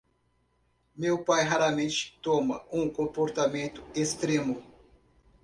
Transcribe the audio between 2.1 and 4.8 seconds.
toma um comportamento extremo.